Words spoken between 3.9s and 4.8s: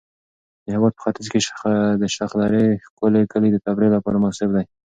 لپاره مناسب دي.